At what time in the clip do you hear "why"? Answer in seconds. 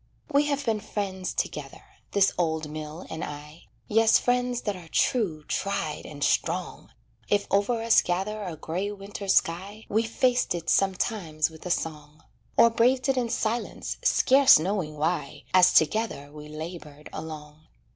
14.97-15.43